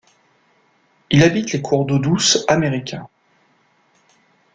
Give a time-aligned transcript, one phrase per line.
[1.11, 3.07] Il habite les cours d'eau douce américains.